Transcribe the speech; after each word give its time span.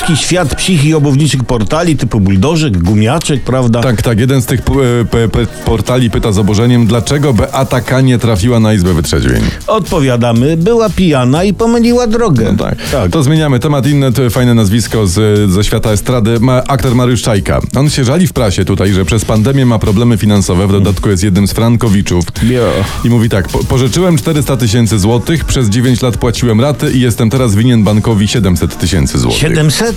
Taki 0.00 0.16
świat 0.16 0.54
psich 0.54 0.84
i 0.84 0.94
obuwniczych 0.94 1.44
portali 1.44 1.96
typu 1.96 2.20
buldożek, 2.20 2.78
gumiaczek, 2.78 3.42
prawda? 3.44 3.80
Tak, 3.80 4.02
tak. 4.02 4.18
Jeden 4.18 4.42
z 4.42 4.46
tych 4.46 4.62
p- 4.62 4.72
p- 5.10 5.28
p- 5.28 5.46
portali 5.64 6.10
pyta 6.10 6.32
z 6.32 6.38
oburzeniem, 6.38 6.86
dlaczego 6.86 7.32
Beata 7.32 7.80
K. 7.80 8.00
nie 8.00 8.18
trafiła 8.18 8.60
na 8.60 8.74
Izbę 8.74 8.94
Wytrzeźwień. 8.94 9.42
Odpowiadamy, 9.66 10.56
była 10.56 10.90
pijana 10.90 11.44
i 11.44 11.54
pomyliła 11.54 12.06
drogę. 12.06 12.56
Tak. 12.58 12.76
To 13.10 13.22
zmieniamy 13.22 13.58
temat. 13.60 13.86
Inne 13.86 14.12
to 14.12 14.30
fajne 14.30 14.54
nazwisko 14.54 15.06
z, 15.06 15.50
ze 15.50 15.64
świata 15.64 15.90
estrady. 15.90 16.40
Ma 16.40 16.62
aktor 16.68 16.94
Mariusz 16.94 17.22
Czajka. 17.22 17.60
On 17.76 17.90
się 17.90 18.04
żali 18.04 18.26
w 18.26 18.32
prasie 18.32 18.64
tutaj, 18.64 18.92
że 18.92 19.04
przez 19.04 19.24
pandemię 19.24 19.66
ma 19.66 19.78
problemy 19.78 20.16
finansowe. 20.18 20.66
W 20.66 20.72
dodatku 20.72 21.08
jest 21.10 21.22
jednym 21.24 21.48
z 21.48 21.52
frankowiczów. 21.52 22.24
Jo. 22.50 22.62
I 23.04 23.08
mówi 23.10 23.28
tak, 23.28 23.48
po, 23.48 23.64
pożyczyłem 23.64 24.18
400 24.18 24.56
tysięcy 24.56 24.98
złotych, 24.98 25.44
przez 25.44 25.68
9 25.68 26.02
lat 26.02 26.16
płaciłem 26.16 26.60
raty 26.60 26.92
i 26.92 27.00
jestem 27.00 27.30
teraz 27.30 27.54
winien 27.54 27.71
bankowi 27.78 28.28
700 28.28 28.78
tysięcy 28.78 29.18
złotych. 29.18 29.40
700? 29.40 29.96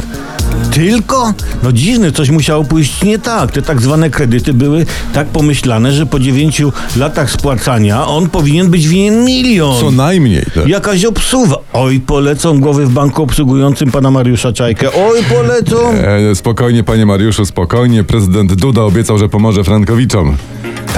Tylko? 0.71 1.33
No 1.63 1.71
dziwne, 1.71 2.11
coś 2.11 2.29
musiało 2.29 2.63
pójść 2.63 3.03
nie 3.03 3.19
tak. 3.19 3.51
Te 3.51 3.61
tak 3.61 3.81
zwane 3.81 4.09
kredyty 4.09 4.53
były 4.53 4.85
tak 5.13 5.27
pomyślane, 5.27 5.91
że 5.91 6.05
po 6.05 6.19
9 6.19 6.61
latach 6.97 7.31
spłacania 7.31 8.07
on 8.07 8.29
powinien 8.29 8.69
być 8.69 8.87
winien 8.87 9.25
milion. 9.25 9.79
Co 9.79 9.91
najmniej. 9.91 10.45
Tak. 10.55 10.67
Jakaś 10.67 11.05
obsuwa. 11.05 11.57
Oj, 11.73 11.99
polecą 11.99 12.59
głowy 12.59 12.85
w 12.85 12.91
banku 12.91 13.23
obsługującym 13.23 13.91
pana 13.91 14.11
Mariusza 14.11 14.53
Czajkę. 14.53 14.89
Oj, 14.93 15.23
polecą. 15.23 15.75
E, 16.31 16.35
spokojnie, 16.35 16.83
panie 16.83 17.05
Mariuszu, 17.05 17.45
spokojnie. 17.45 18.03
Prezydent 18.03 18.53
Duda 18.53 18.81
obiecał, 18.81 19.17
że 19.17 19.29
pomoże 19.29 19.63
Frankowiczom. 19.63 20.37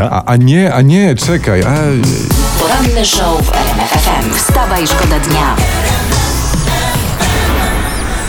A, 0.01 0.25
a 0.25 0.35
nie, 0.35 0.73
a 0.73 0.81
nie, 0.81 1.15
czekaj. 1.15 1.63
A, 1.63 1.75
Poranny 2.59 3.05
show 3.05 3.45
w 3.45 3.51
RMF 3.55 3.89
FM. 3.89 4.33
Wstawaj, 4.35 4.87
szkoda 4.87 5.19
dnia. 5.19 5.55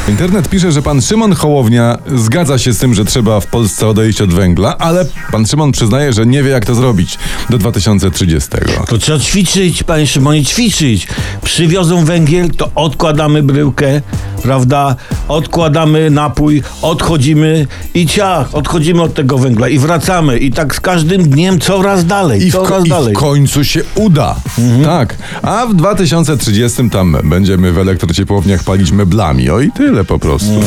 Internet 0.09 0.48
pisze, 0.48 0.73
że 0.73 0.83
pan 0.83 1.03
Szymon 1.03 1.33
Hołownia 1.33 1.98
zgadza 2.17 2.59
się 2.59 2.73
z 2.73 2.78
tym, 2.78 2.95
że 2.95 3.05
trzeba 3.05 3.41
w 3.41 3.47
Polsce 3.47 3.89
odejść 3.89 4.20
od 4.20 4.34
węgla, 4.34 4.78
ale 4.78 5.06
pan 5.33 5.47
Szymon 5.47 5.73
przyznaje, 5.73 6.12
że 6.12 6.27
nie 6.27 6.42
wie, 6.42 6.50
jak 6.50 6.67
to 6.67 6.75
zrobić 6.75 7.19
do 7.50 7.59
2030. 7.59 8.50
To 8.89 8.98
trzeba 8.98 9.19
ćwiczyć, 9.19 9.83
panie 9.83 10.06
Szymonie, 10.06 10.45
ćwiczyć. 10.45 11.09
Przywiozą 11.42 12.05
węgiel, 12.05 12.50
to 12.50 12.70
odkładamy 12.75 13.42
bryłkę, 13.42 14.03
prawda? 14.42 14.97
Odkładamy 15.28 16.11
napój, 16.11 16.62
odchodzimy 16.83 17.67
i 17.94 18.06
ciach, 18.06 18.55
odchodzimy 18.55 19.03
od 19.03 19.14
tego 19.14 19.39
węgla 19.39 19.69
i 19.69 19.78
wracamy. 19.78 20.39
I 20.39 20.50
tak 20.53 20.75
z 20.75 20.81
każdym 20.81 21.22
dniem 21.22 21.61
coraz 21.61 22.06
dalej, 22.06 22.47
I 22.47 22.50
w, 22.50 22.55
ko- 22.55 22.66
coraz 22.66 22.86
I 22.86 22.89
dalej. 22.89 23.14
w 23.14 23.19
końcu 23.19 23.64
się 23.64 23.81
uda. 23.94 24.36
Tak. 24.84 25.16
A 25.42 25.66
w 25.66 25.75
2030 25.75 26.91
tam 26.91 27.16
będziemy 27.25 27.72
w 27.72 27.78
elektrociepłowniach 27.78 28.64
palić 28.64 28.91
meblami. 28.92 29.50
O 29.50 29.61
i 29.61 29.72
tyle 29.72 30.05
po 30.05 30.19
prostu. 30.19 30.61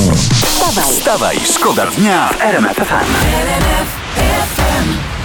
Wstawaj, 0.45 0.93
Wstawaj, 0.93 1.37
szkoda 1.55 1.85
dnia 1.97 2.29
w 2.29 2.41
RMF 2.41 2.75
FM. 2.77 4.00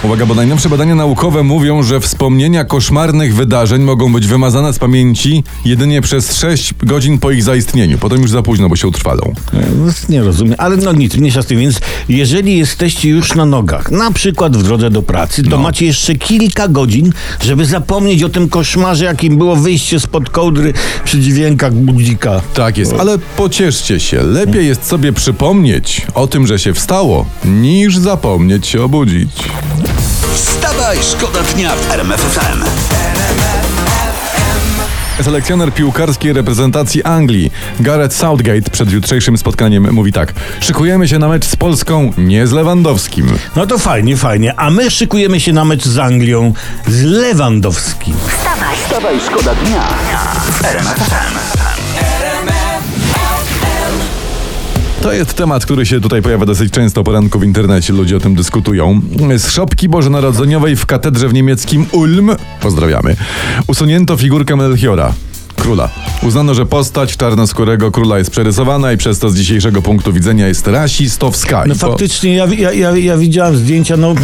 Uwaga, 0.03 0.25
bo 0.25 0.35
najnowsze 0.35 0.69
badania 0.69 0.95
naukowe 0.95 1.43
mówią, 1.43 1.83
że 1.83 1.99
wspomnienia 1.99 2.65
koszmarnych 2.65 3.35
wydarzeń 3.35 3.81
mogą 3.81 4.13
być 4.13 4.27
wymazane 4.27 4.73
z 4.73 4.79
pamięci 4.79 5.43
jedynie 5.65 6.01
przez 6.01 6.35
6 6.35 6.73
godzin 6.83 7.19
po 7.19 7.31
ich 7.31 7.43
zaistnieniu. 7.43 7.97
Potem 7.97 8.21
już 8.21 8.31
za 8.31 8.41
późno, 8.41 8.69
bo 8.69 8.75
się 8.75 8.87
utrwalą. 8.87 9.33
No, 9.53 9.91
Nie 10.09 10.23
rozumiem, 10.23 10.55
ale 10.57 10.77
no 10.77 10.93
nic, 10.93 11.15
mniejsza 11.15 11.41
z 11.41 11.45
tym, 11.45 11.59
więc 11.59 11.79
jeżeli 12.09 12.57
jesteście 12.57 13.09
już 13.09 13.35
na 13.35 13.45
nogach, 13.45 13.91
na 13.91 14.11
przykład 14.11 14.57
w 14.57 14.63
drodze 14.63 14.89
do 14.89 15.01
pracy, 15.01 15.43
to 15.43 15.49
No. 15.49 15.57
macie 15.57 15.85
jeszcze 15.85 16.15
kilka 16.15 16.67
godzin, 16.67 17.13
żeby 17.41 17.65
zapomnieć 17.65 18.23
o 18.23 18.29
tym 18.29 18.49
koszmarze, 18.49 19.05
jakim 19.05 19.37
było 19.37 19.55
wyjście 19.55 19.99
spod 19.99 20.29
kołdry 20.29 20.73
przy 21.05 21.19
dźwiękach 21.19 21.73
budzika. 21.73 22.41
Tak 22.53 22.77
jest, 22.77 22.93
ale 22.99 23.17
pocieszcie 23.17 23.99
się. 23.99 24.23
Lepiej 24.23 24.67
jest 24.67 24.85
sobie 24.87 25.13
przypomnieć 25.13 26.01
o 26.13 26.27
tym, 26.27 26.47
że 26.47 26.59
się 26.59 26.73
wstało, 26.73 27.25
niż 27.45 27.97
zapomnieć 27.97 28.67
się 28.67 28.83
obudzić. 28.83 29.29
Wstawaj, 30.37 30.97
szkoda 31.11 31.43
dnia 31.43 31.75
w 31.75 31.91
RMF 31.91 32.21
FM. 32.21 32.63
Selekcjoner 35.23 35.73
piłkarskiej 35.73 36.33
reprezentacji 36.33 37.03
Anglii, 37.03 37.51
Gareth 37.79 38.15
Southgate, 38.15 38.69
przed 38.71 38.91
jutrzejszym 38.91 39.37
spotkaniem 39.37 39.93
mówi 39.93 40.11
tak: 40.13 40.33
Szykujemy 40.59 41.07
się 41.07 41.19
na 41.19 41.27
mecz 41.27 41.45
z 41.45 41.55
Polską, 41.55 42.13
nie 42.17 42.47
z 42.47 42.51
Lewandowskim. 42.51 43.37
No 43.55 43.67
to 43.67 43.77
fajnie, 43.77 44.17
fajnie. 44.17 44.59
A 44.59 44.69
my 44.69 44.91
szykujemy 44.91 45.39
się 45.39 45.53
na 45.53 45.65
mecz 45.65 45.85
z 45.85 45.97
Anglią 45.97 46.53
z 46.87 47.03
Lewandowskim. 47.03 48.15
wstawaj. 48.27 48.77
Wstawaj, 48.85 49.19
szkoda 49.27 49.55
dnia 49.55 49.81
w 50.51 50.65
RMF 50.65 50.97
FM. 50.97 51.66
To 55.07 55.13
jest 55.13 55.33
temat, 55.33 55.65
który 55.65 55.85
się 55.85 56.01
tutaj 56.01 56.21
pojawia 56.21 56.45
dosyć 56.45 56.73
często 56.73 57.03
poranku 57.03 57.39
w 57.39 57.43
internecie, 57.43 57.93
ludzie 57.93 58.17
o 58.17 58.19
tym 58.19 58.35
dyskutują. 58.35 59.01
Z 59.37 59.51
szopki 59.51 59.89
bożonarodzeniowej 59.89 60.75
w 60.75 60.85
katedrze 60.85 61.27
w 61.27 61.33
niemieckim 61.33 61.85
Ulm, 61.91 62.31
pozdrawiamy, 62.61 63.15
usunięto 63.67 64.17
figurkę 64.17 64.55
Melchiora. 64.55 65.13
Króla. 65.55 65.89
Uznano, 66.23 66.53
że 66.53 66.65
postać 66.65 67.17
czarnoskórego 67.17 67.91
króla 67.91 68.17
jest 68.17 68.31
przerysowana 68.31 68.91
i 68.91 68.97
przez 68.97 69.19
to 69.19 69.29
z 69.29 69.35
dzisiejszego 69.35 69.81
punktu 69.81 70.13
widzenia 70.13 70.47
jest 70.47 70.67
rasistowska. 70.67 71.63
No 71.67 71.75
faktycznie, 71.75 72.35
ja, 72.35 72.45
ja, 72.45 72.71
ja, 72.73 72.97
ja 72.97 73.17
widziałem 73.17 73.57
zdjęcia, 73.57 73.97
no... 73.97 74.15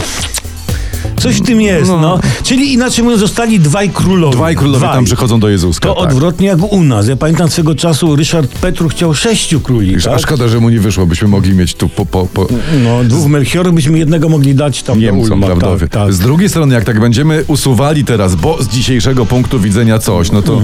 Coś 1.23 1.35
w 1.35 1.41
tym 1.45 1.61
jest, 1.61 1.91
No. 1.91 1.97
no. 2.01 2.19
Czyli 2.44 2.73
inaczej 2.73 3.03
mówiąc, 3.03 3.22
zostali 3.22 3.59
dwaj 3.59 3.89
królowie. 3.89 4.35
Dwaj 4.38 4.56
królowie 4.56 4.88
tam 4.88 5.06
przychodzą 5.06 5.39
do 5.39 5.50
Jezuska. 5.50 5.89
To 5.89 5.95
tak. 5.95 6.03
odwrotnie 6.03 6.47
jak 6.47 6.72
u 6.73 6.84
nas. 6.84 7.07
Ja 7.07 7.16
pamiętam 7.16 7.50
swego 7.50 7.75
czasu 7.75 8.16
Ryszard 8.16 8.51
Petru 8.59 8.89
chciał 8.89 9.13
sześciu 9.13 9.59
króli. 9.61 9.91
Wiesz, 9.95 10.07
A 10.07 10.11
Tak? 10.11 10.19
szkoda, 10.19 10.47
że 10.47 10.59
mu 10.59 10.69
nie 10.69 10.79
wyszło, 10.79 11.06
byśmy 11.06 11.28
mogli 11.28 11.53
mieć 11.53 11.73
tu 11.75 11.89
po, 11.89 12.06
po, 12.06 12.25
po 12.25 12.47
No, 12.84 13.03
dwóch 13.03 13.28
Melchiorów 13.28 13.73
byśmy 13.73 13.97
jednego 14.00 14.29
mogli 14.29 14.56
dać 14.56 14.84
tam 14.84 14.95
do 14.95 15.01
Niemcom, 15.01 15.31
Ulma. 15.44 15.45
prawda? 15.45 15.78
Tak, 15.79 15.89
tak. 15.89 16.13
Z 16.13 16.19
drugiej 16.19 16.50
strony, 16.50 16.75
jak 16.75 16.84
tak 16.84 17.00
będziemy 17.00 17.44
usuwali 17.47 18.05
teraz, 18.05 18.35
bo 18.35 18.63
z 18.63 18.67
dzisiejszego 18.67 19.25
punktu 19.25 19.59
widzenia 19.59 20.00
coś, 20.00 20.31
no 20.31 20.41
to, 20.41 20.61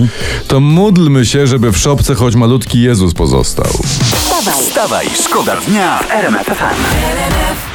to 0.47 0.59
módlmy 0.59 1.25
się, 1.25 1.47
żeby 1.47 1.71
w 1.71 1.77
szopce 1.77 2.15
choć 2.15 2.35
malutki 2.35 2.81
Jezus 2.81 3.13
pozostał. 3.13 3.71
Wstawaj, 4.13 4.63
Wstawaj, 4.63 5.07
szkoda 5.23 5.55
dnia 5.67 5.99
w 5.99 6.11
RMF 6.11 6.45
FM. 6.47 7.68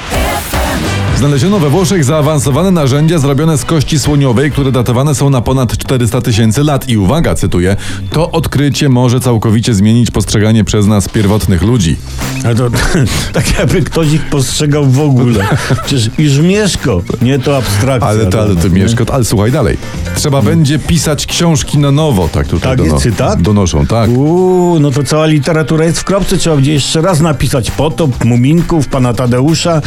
Znaleziono 1.25 1.59
we 1.59 1.71
Włoszech 1.71 2.05
zaawansowane 2.05 2.71
narzędzia 2.71 3.19
zrobione 3.19 3.59
z 3.59 3.65
kości 3.65 3.99
słoniowej, 3.99 4.51
które 4.51 4.73
datowane 4.73 5.15
są 5.15 5.31
na 5.31 5.41
ponad 5.41 5.79
400 5.79 6.21
tysięcy 6.21 6.65
lat. 6.65 6.89
I 6.89 6.99
uwaga, 6.99 7.35
cytuję, 7.35 7.77
to 8.11 8.31
odkrycie 8.31 8.89
może 8.89 9.21
całkowicie 9.21 9.75
zmienić 9.75 10.11
postrzeganie 10.11 10.65
przez 10.65 10.87
nas 10.87 11.09
pierwotnych 11.09 11.63
ludzi. 11.63 11.97
Ale 12.45 12.55
to 12.55 12.71
tak 13.33 13.59
jakby 13.59 13.83
ktoś 13.83 14.13
ich 14.13 14.27
postrzegał 14.27 14.87
w 14.87 15.01
ogóle. 15.01 15.45
Przecież 15.85 16.11
już 16.19 16.39
mieszko, 16.39 17.03
nie 17.23 17.39
to 17.39 17.57
abstrakcja. 17.57 18.09
Ale 18.09 18.27
to, 18.27 18.41
ale 18.41 18.57
to 18.57 18.69
nie? 18.69 18.75
Mieszko, 18.75 19.05
ale 19.13 19.25
słuchaj 19.25 19.53
dalej. 19.53 19.79
Trzeba 20.17 20.43
będzie 20.43 20.79
pisać 20.79 21.27
książki 21.27 21.79
na 21.79 21.91
nowo, 21.91 22.29
tak 22.29 22.47
tutaj 22.47 22.77
Tak 22.77 22.87
jest 22.87 23.03
cytat? 23.03 23.43
donoszą, 23.43 23.87
tak. 23.87 24.11
Uuu, 24.11 24.81
no 24.81 24.91
to 24.91 25.05
cała 25.05 25.27
literatura 25.27 25.85
jest 25.85 26.01
w 26.01 26.05
kropce. 26.05 26.37
Trzeba 26.37 26.57
będzie 26.57 26.73
jeszcze 26.73 27.01
raz 27.01 27.21
napisać 27.21 27.71
Potop, 27.71 28.25
Muminków, 28.25 28.89
Pana 28.89 29.15
Tadeusza, 29.15 29.83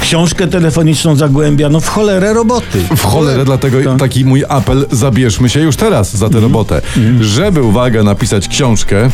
książkę 0.00 0.46
telefoniczną 0.46 0.75
Zagłębia. 1.14 1.68
No 1.68 1.80
w 1.80 1.88
cholerę 1.88 2.32
roboty. 2.34 2.78
W 2.96 3.04
cholerę, 3.04 3.44
dlatego 3.44 3.82
Tak. 3.90 3.98
taki 3.98 4.24
mój 4.24 4.44
apel, 4.48 4.86
zabierzmy 4.92 5.48
się 5.48 5.60
już 5.60 5.76
teraz 5.76 6.16
za 6.16 6.28
tę 6.28 6.36
Mhm. 6.36 6.44
robotę. 6.44 6.80
Żeby, 7.20 7.62
uwaga, 7.62 8.02
napisać 8.02 8.48
książkę, 8.48 9.10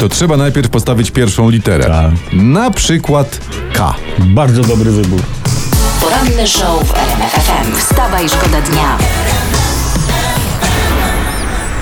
to 0.00 0.08
trzeba 0.08 0.36
najpierw 0.36 0.68
postawić 0.70 1.10
pierwszą 1.10 1.50
literę. 1.50 1.84
Tak. 1.84 2.10
Na 2.32 2.70
przykład 2.70 3.40
K. 3.72 3.94
Bardzo 4.18 4.62
dobry 4.62 4.90
wybór. 4.92 5.20
poranny 6.00 6.46
show 6.46 6.84
w 6.88 6.94
RMF 6.94 7.32
FM. 7.32 7.76
Wstawaj, 7.76 8.28
szkoda 8.28 8.60
dnia. 8.60 8.98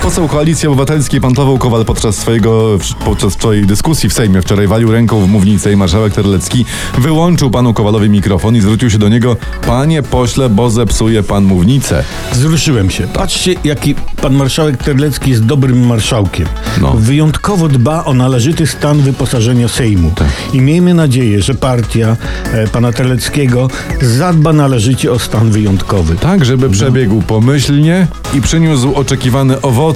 Poseł 0.04 0.28
Koalicji 0.28 0.68
Obywatelskiej 0.68 1.20
pan 1.20 1.34
Paweł 1.34 1.58
Kowal 1.58 1.84
podczas 1.84 2.16
swojego, 2.16 2.78
podczas 3.04 3.32
swojej 3.32 3.66
dyskusji 3.66 4.08
w 4.08 4.12
Sejmie 4.12 4.42
wczoraj 4.42 4.66
walił 4.66 4.92
ręką 4.92 5.20
w 5.20 5.28
mównicę 5.28 5.72
i 5.72 5.76
marszałek 5.76 6.12
Terlecki 6.12 6.64
wyłączył 6.98 7.50
panu 7.50 7.74
Kowalowi 7.74 8.10
mikrofon 8.10 8.56
i 8.56 8.60
zwrócił 8.60 8.90
się 8.90 8.98
do 8.98 9.08
niego 9.08 9.36
Panie 9.66 10.02
pośle, 10.02 10.48
bo 10.48 10.70
zepsuje 10.70 11.22
pan 11.22 11.44
mównicę. 11.44 12.04
Wzruszyłem 12.32 12.90
się. 12.90 13.06
Patrzcie, 13.06 13.54
jaki 13.64 13.94
pan 14.22 14.34
marszałek 14.34 14.76
Terlecki 14.76 15.30
jest 15.30 15.44
dobrym 15.44 15.86
marszałkiem. 15.86 16.46
No. 16.80 16.92
Wyjątkowo 16.92 17.68
dba 17.68 18.04
o 18.04 18.14
należyty 18.14 18.66
stan 18.66 19.00
wyposażenia 19.00 19.68
Sejmu. 19.68 20.10
Tak. 20.16 20.28
I 20.52 20.60
miejmy 20.60 20.94
nadzieję, 20.94 21.42
że 21.42 21.54
partia 21.54 22.16
e, 22.52 22.68
pana 22.68 22.92
Terleckiego 22.92 23.68
zadba 24.02 24.52
należycie 24.52 25.12
o 25.12 25.18
stan 25.18 25.50
wyjątkowy. 25.50 26.16
Tak, 26.16 26.44
żeby 26.44 26.70
przebiegł 26.70 27.22
pomyślnie 27.22 28.06
i 28.34 28.40
przyniósł 28.40 28.94
oczekiwane 28.94 29.62
owoce 29.62 29.93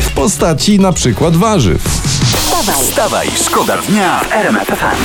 w 0.00 0.10
postaci 0.12 0.78
na 0.78 0.92
przykład 0.92 1.36
warzyw. 1.36 1.82
Wstawaj, 1.84 2.84
Wstawaj! 2.84 2.84
Wstawaj, 2.84 3.28
szkoda 3.44 3.76
dnia 3.76 4.20
w 4.20 4.32
RMF 4.32 4.68
FM. 4.68 5.00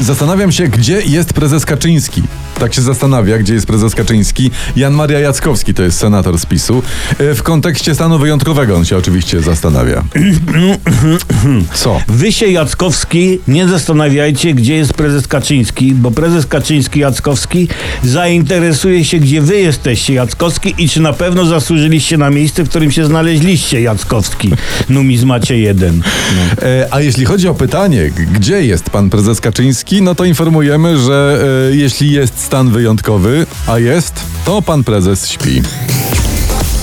Zastanawiam 0.00 0.52
się, 0.52 0.68
gdzie 0.68 1.00
jest 1.00 1.32
prezes 1.32 1.66
Kaczyński. 1.66 2.22
Tak 2.60 2.74
się 2.74 2.82
zastanawia, 2.82 3.38
gdzie 3.38 3.54
jest 3.54 3.66
prezes 3.66 3.94
Kaczyński. 3.94 4.50
Jan 4.76 4.94
Maria 4.94 5.18
Jackowski 5.20 5.74
to 5.74 5.82
jest 5.82 5.98
senator 5.98 6.38
z 6.38 6.46
PiSu. 6.46 6.82
E, 7.18 7.34
W 7.34 7.42
kontekście 7.42 7.94
stanu 7.94 8.18
wyjątkowego 8.18 8.76
on 8.76 8.84
się 8.84 8.96
oczywiście 8.96 9.40
zastanawia. 9.40 10.04
Co? 11.74 12.00
Wy 12.08 12.32
się, 12.32 12.46
Jackowski, 12.46 13.38
nie 13.48 13.68
zastanawiajcie, 13.68 14.54
gdzie 14.54 14.74
jest 14.74 14.92
prezes 14.94 15.26
Kaczyński, 15.28 15.92
bo 15.94 16.10
prezes 16.10 16.46
Kaczyński 16.46 17.00
Jackowski 17.00 17.68
zainteresuje 18.04 19.04
się, 19.04 19.18
gdzie 19.18 19.40
wy 19.42 19.60
jesteście, 19.60 20.14
Jackowski, 20.14 20.74
i 20.78 20.88
czy 20.88 21.00
na 21.00 21.12
pewno 21.12 21.44
zasłużyliście 21.46 22.18
na 22.18 22.30
miejsce, 22.30 22.62
w 22.64 22.68
którym 22.68 22.90
się 22.90 23.06
znaleźliście, 23.06 23.80
Jackowski. 23.80 24.52
Numizmacie 24.88 25.58
jeden. 25.58 26.02
No. 26.36 26.62
E, 26.66 26.88
A 26.90 27.00
jeśli 27.00 27.24
chodzi 27.24 27.48
o 27.48 27.54
pytanie, 27.54 28.10
gdzie 28.32 28.64
jest 28.66 28.90
pan 28.90 29.10
prezes 29.10 29.40
Kaczyński, 29.40 30.02
no 30.02 30.14
to 30.14 30.24
informujemy, 30.24 30.98
że 30.98 31.44
e, 31.72 31.76
jeśli 31.76 32.12
jest 32.12 32.47
stan 32.48 32.70
wyjątkowy, 32.70 33.46
a 33.66 33.78
jest, 33.78 34.14
to 34.44 34.62
pan 34.62 34.84
prezes 34.84 35.28
śpi. 35.28 35.62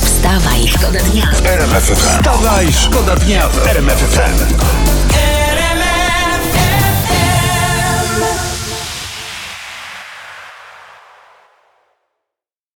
Wstawaj! 0.01 0.67
Szkoda 0.67 1.00
dnia! 1.00 1.31
RMF 1.45 1.83
FM. 1.83 1.95
Wstawaj, 1.95 2.73
szkoda 2.73 3.15
dnia 3.15 3.50
w 3.50 3.67
RMF 3.67 4.00
FM. 4.00 4.53